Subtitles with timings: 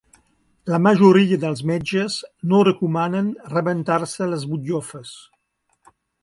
[0.75, 2.15] La majoria dels metges
[2.53, 5.13] no recomanen rebentar-se les butllofes.